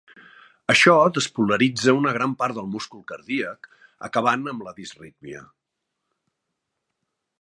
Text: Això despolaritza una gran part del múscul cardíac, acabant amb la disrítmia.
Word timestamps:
Això 0.73 0.93
despolaritza 1.17 1.93
una 1.97 2.13
gran 2.15 2.33
part 2.39 2.57
del 2.59 2.71
múscul 2.77 3.03
cardíac, 3.11 3.69
acabant 4.09 4.47
amb 4.55 4.65
la 4.69 4.75
disrítmia. 4.81 5.45